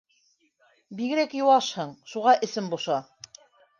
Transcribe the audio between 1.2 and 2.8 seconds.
йыуашһың шуға эсем